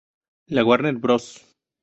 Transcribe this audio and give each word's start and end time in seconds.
La 0.47 0.63
Warner 0.65 0.95
Bros. 0.97 1.45